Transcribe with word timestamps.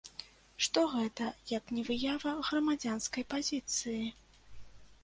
Што 0.67 0.85
гэта, 0.93 1.27
як 1.57 1.75
не 1.75 1.83
выява 1.91 2.35
грамадзянскай 2.49 3.23
пазіцыі? 3.37 4.03